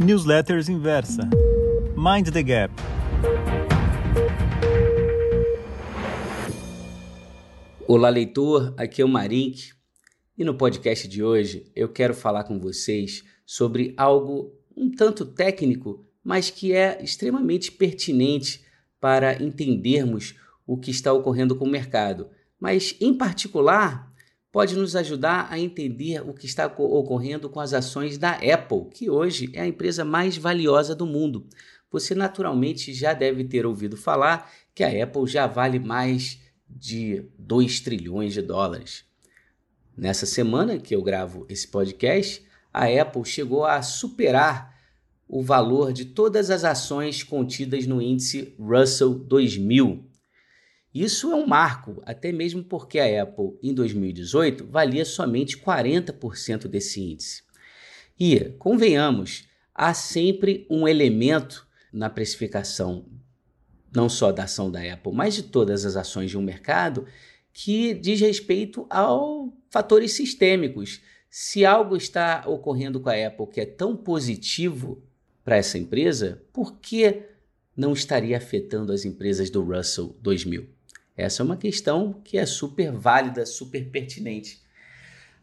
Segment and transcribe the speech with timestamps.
[0.00, 1.28] Newsletters Inversa.
[1.96, 2.72] Mind the Gap.
[7.84, 8.74] Olá, leitor.
[8.76, 9.72] Aqui é o Marink.
[10.36, 16.06] E no podcast de hoje eu quero falar com vocês sobre algo um tanto técnico,
[16.22, 18.64] mas que é extremamente pertinente
[19.00, 22.28] para entendermos o que está ocorrendo com o mercado.
[22.60, 24.07] Mas, em particular,
[24.50, 29.10] pode nos ajudar a entender o que está ocorrendo com as ações da Apple, que
[29.10, 31.46] hoje é a empresa mais valiosa do mundo.
[31.90, 37.80] Você naturalmente já deve ter ouvido falar que a Apple já vale mais de 2
[37.80, 39.04] trilhões de dólares.
[39.96, 44.76] Nessa semana que eu gravo esse podcast, a Apple chegou a superar
[45.26, 50.07] o valor de todas as ações contidas no índice Russell 2000.
[50.94, 57.00] Isso é um marco, até mesmo porque a Apple em 2018 valia somente 40% desse
[57.00, 57.42] índice.
[58.18, 63.06] E, convenhamos, há sempre um elemento na precificação,
[63.94, 67.06] não só da ação da Apple, mas de todas as ações de um mercado,
[67.52, 69.08] que diz respeito a
[69.70, 71.00] fatores sistêmicos.
[71.30, 75.02] Se algo está ocorrendo com a Apple que é tão positivo
[75.44, 77.22] para essa empresa, por que
[77.76, 80.77] não estaria afetando as empresas do Russell 2000?
[81.18, 84.62] Essa é uma questão que é super válida, super pertinente.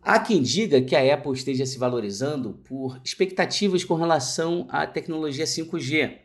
[0.00, 5.44] Há quem diga que a Apple esteja se valorizando por expectativas com relação à tecnologia
[5.44, 6.18] 5G.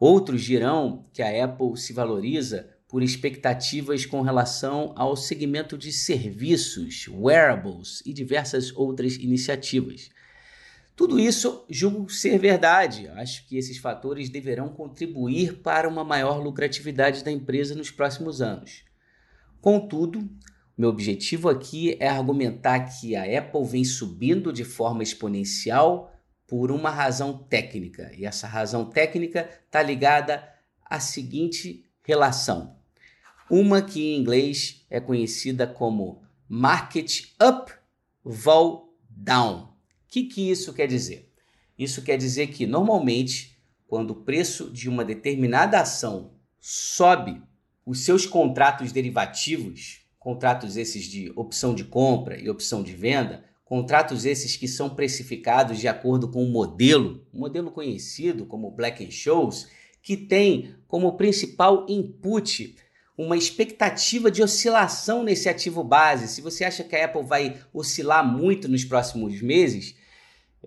[0.00, 7.06] Outros dirão que a Apple se valoriza por expectativas com relação ao segmento de serviços,
[7.06, 10.10] wearables e diversas outras iniciativas.
[10.96, 13.06] Tudo isso julgo ser verdade.
[13.08, 18.82] Acho que esses fatores deverão contribuir para uma maior lucratividade da empresa nos próximos anos.
[19.60, 20.26] Contudo,
[20.76, 26.10] meu objetivo aqui é argumentar que a Apple vem subindo de forma exponencial
[26.46, 28.10] por uma razão técnica.
[28.16, 30.48] E essa razão técnica está ligada
[30.82, 32.74] à seguinte relação:
[33.50, 37.70] uma que em inglês é conhecida como market up,
[38.24, 39.75] vol down
[40.16, 41.30] que, que isso quer dizer?
[41.78, 47.42] Isso quer dizer que, normalmente, quando o preço de uma determinada ação sobe,
[47.84, 54.24] os seus contratos derivativos, contratos esses de opção de compra e opção de venda, contratos
[54.24, 59.68] esses que são precificados de acordo com um modelo, um modelo conhecido como Black Scholes,
[60.02, 62.74] que tem como principal input
[63.18, 66.28] uma expectativa de oscilação nesse ativo base.
[66.28, 69.94] Se você acha que a Apple vai oscilar muito nos próximos meses,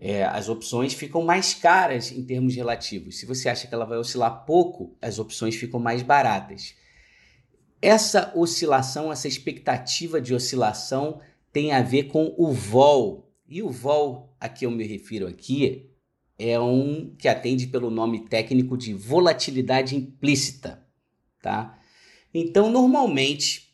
[0.01, 3.19] é, as opções ficam mais caras em termos relativos.
[3.19, 6.73] Se você acha que ela vai oscilar pouco, as opções ficam mais baratas.
[7.81, 11.19] Essa oscilação, essa expectativa de oscilação
[11.51, 13.29] tem a ver com o vol.
[13.47, 15.89] E o vol a que eu me refiro aqui
[16.37, 20.81] é um que atende pelo nome técnico de volatilidade implícita,
[21.41, 21.77] tá?
[22.33, 23.69] Então, normalmente,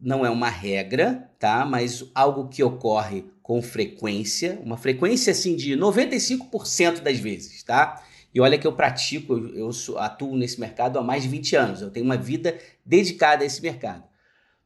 [0.00, 1.66] não é uma regra, tá?
[1.66, 8.04] Mas algo que ocorre com frequência, uma frequência assim de 95% das vezes, tá?
[8.34, 11.80] E olha que eu pratico, eu, eu atuo nesse mercado há mais de 20 anos,
[11.80, 14.02] eu tenho uma vida dedicada a esse mercado.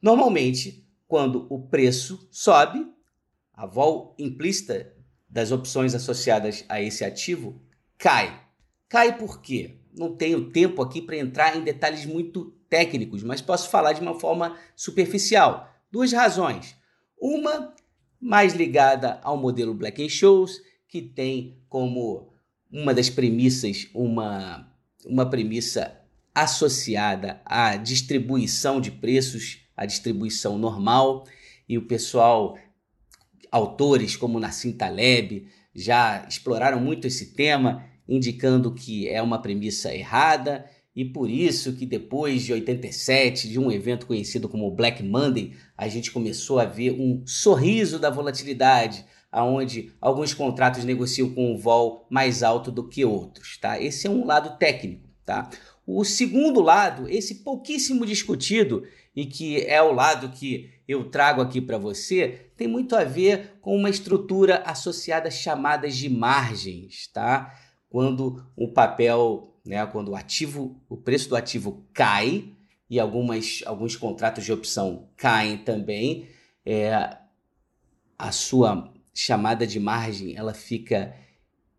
[0.01, 2.91] Normalmente, quando o preço sobe,
[3.53, 4.91] a vol implícita
[5.29, 7.61] das opções associadas a esse ativo
[7.99, 8.41] cai.
[8.89, 9.77] Cai por quê?
[9.93, 14.19] Não tenho tempo aqui para entrar em detalhes muito técnicos, mas posso falar de uma
[14.19, 15.71] forma superficial.
[15.93, 16.75] Duas razões.
[17.21, 17.75] Uma
[18.21, 22.33] mais ligada ao modelo Black Scholes, que tem como
[22.71, 24.71] uma das premissas uma,
[25.07, 25.97] uma premissa
[26.35, 31.25] associada à distribuição de preços, à distribuição normal,
[31.69, 32.59] e o pessoal,
[33.51, 40.69] autores como Nassim Taleb, já exploraram muito esse tema, indicando que é uma premissa errada
[40.95, 45.89] e por isso que depois de 87, de um evento conhecido como Black Monday, a
[45.89, 52.07] gente começou a ver um sorriso da volatilidade, aonde alguns contratos negociam com um vol
[52.11, 53.81] mais alto do que outros, tá?
[53.81, 55.49] Esse é um lado técnico, tá?
[55.87, 58.83] O segundo lado, esse pouquíssimo discutido
[59.15, 63.59] e que é o lado que eu trago aqui para você, tem muito a ver
[63.61, 67.55] com uma estrutura associada chamadas de margens, tá?
[67.89, 69.85] Quando o papel né?
[69.87, 72.53] Quando o ativo, o preço do ativo cai
[72.89, 76.29] e algumas, alguns contratos de opção caem também,
[76.65, 77.17] é,
[78.19, 81.15] a sua chamada de margem ela fica,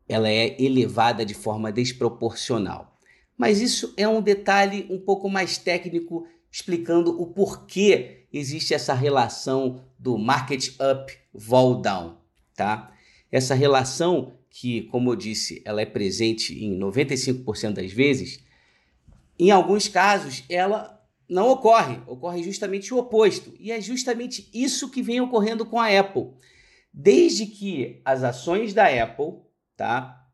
[0.08, 2.98] ela é elevada de forma desproporcional.
[3.38, 9.84] Mas isso é um detalhe um pouco mais técnico explicando o porquê existe essa relação
[9.98, 12.18] do market up vol down,
[12.56, 12.92] tá?
[13.32, 18.44] Essa relação que, como eu disse, ela é presente em 95% das vezes,
[19.40, 23.54] em alguns casos ela não ocorre, ocorre justamente o oposto.
[23.58, 26.32] E é justamente isso que vem ocorrendo com a Apple.
[26.94, 29.38] Desde que as ações da Apple,
[29.78, 30.28] tá,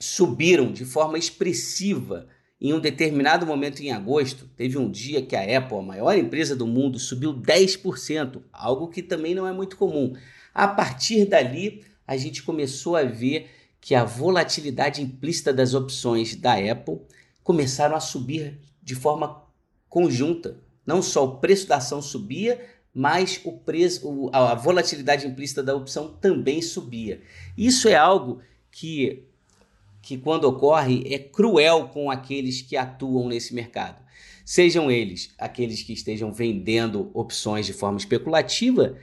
[0.00, 2.26] subiram de forma expressiva
[2.58, 6.56] em um determinado momento em agosto, teve um dia que a Apple, a maior empresa
[6.56, 10.14] do mundo, subiu 10%, algo que também não é muito comum.
[10.54, 13.48] A partir dali, a gente começou a ver
[13.80, 17.00] que a volatilidade implícita das opções da Apple
[17.42, 19.42] começaram a subir de forma
[19.88, 20.56] conjunta.
[20.86, 22.60] Não só o preço da ação subia,
[22.94, 27.22] mas o preço, a volatilidade implícita da opção também subia.
[27.56, 28.40] Isso é algo
[28.70, 29.24] que,
[30.00, 34.02] que quando ocorre, é cruel com aqueles que atuam nesse mercado.
[34.44, 38.98] Sejam eles aqueles que estejam vendendo opções de forma especulativa,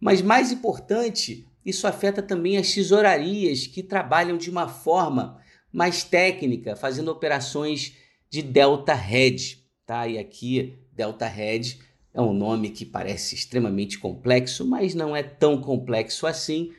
[0.00, 5.40] mas mais importante, isso afeta também as tesourarias que trabalham de uma forma
[5.72, 7.96] mais técnica, fazendo operações
[8.28, 10.06] de delta hedge, tá?
[10.06, 11.80] E aqui delta hedge
[12.12, 16.72] é um nome que parece extremamente complexo, mas não é tão complexo assim.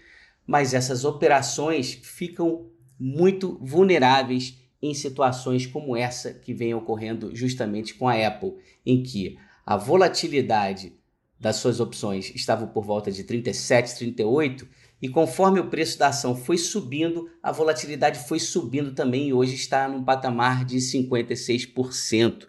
[0.46, 8.08] Mas essas operações ficam muito vulneráveis em situações como essa que vem ocorrendo justamente com
[8.08, 8.56] a Apple,
[8.86, 10.94] em que a volatilidade
[11.40, 14.68] das suas opções estava por volta de 37, 38
[15.02, 19.56] e conforme o preço da ação foi subindo, a volatilidade foi subindo também e hoje
[19.56, 22.48] está num patamar de 56%.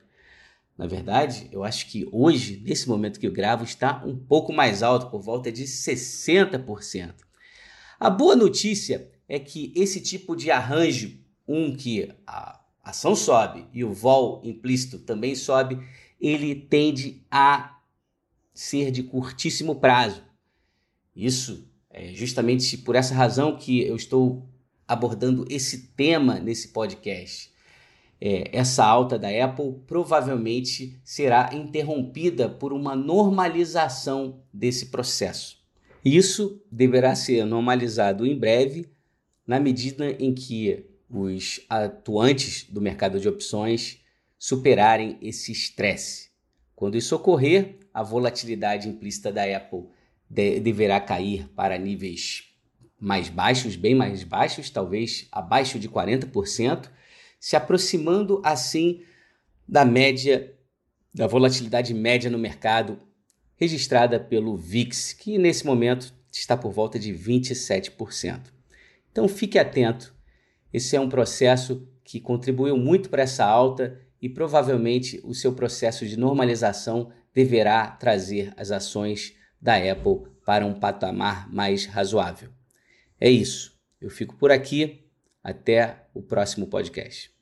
[0.76, 4.82] Na verdade, eu acho que hoje, nesse momento que eu gravo, está um pouco mais
[4.82, 7.14] alto, por volta de 60%.
[7.98, 11.18] A boa notícia é que esse tipo de arranjo,
[11.48, 15.78] um que a ação sobe e o vol implícito também sobe,
[16.20, 17.78] ele tende a
[18.52, 20.22] ser de curtíssimo prazo.
[21.14, 24.48] Isso é justamente por essa razão que eu estou
[24.88, 27.52] abordando esse tema nesse podcast.
[28.20, 35.60] É, essa alta da Apple provavelmente será interrompida por uma normalização desse processo.
[36.04, 38.88] Isso deverá ser normalizado em breve,
[39.46, 44.00] na medida em que os atuantes do mercado de opções
[44.38, 46.30] superarem esse estresse.
[46.74, 49.88] Quando isso ocorrer, a volatilidade implícita da Apple
[50.32, 52.44] de, deverá cair para níveis
[52.98, 56.88] mais baixos, bem mais baixos, talvez abaixo de 40%,
[57.38, 59.02] se aproximando assim
[59.68, 60.54] da média,
[61.12, 62.98] da volatilidade média no mercado
[63.56, 68.40] registrada pelo VIX, que nesse momento está por volta de 27%.
[69.10, 70.14] Então fique atento,
[70.72, 76.06] esse é um processo que contribuiu muito para essa alta e provavelmente o seu processo
[76.06, 82.50] de normalização deverá trazer as ações da Apple para um patamar mais razoável.
[83.20, 83.78] É isso.
[84.00, 85.06] Eu fico por aqui.
[85.44, 87.32] Até o próximo podcast.